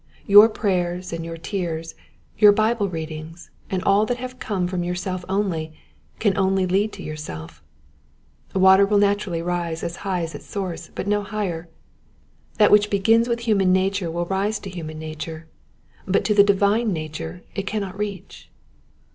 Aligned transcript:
Your 0.25 0.49
prayers 0.49 1.13
and 1.13 1.23
your 1.23 1.37
tears, 1.37 1.93
your 2.35 2.51
Bible 2.51 2.89
readings, 2.89 3.51
and 3.69 3.83
all 3.83 4.03
that 4.07 4.17
have 4.17 4.39
come 4.39 4.65
from 4.67 4.83
yourself 4.83 5.23
only, 5.29 5.77
can 6.17 6.35
only 6.39 6.65
lead 6.65 6.91
to 6.93 7.03
yourself. 7.03 7.61
Water 8.55 8.83
will 8.83 8.97
naturally 8.97 9.43
rise 9.43 9.83
as 9.83 9.97
high 9.97 10.21
as 10.23 10.33
its 10.33 10.47
source, 10.47 10.89
but 10.95 11.05
no 11.07 11.21
higher: 11.21 11.69
that 12.57 12.71
which 12.71 12.89
begins 12.89 13.29
with 13.29 13.41
hu 13.45 13.53
man 13.53 13.71
nature 13.71 14.09
will 14.09 14.25
rise 14.25 14.57
to 14.61 14.71
human 14.71 14.97
nature; 14.97 15.47
but 16.07 16.25
to 16.25 16.33
the 16.33 16.43
divine 16.43 16.91
nature 16.91 17.43
it 17.53 17.67
cannot 17.67 17.95
reach. 17.95 18.49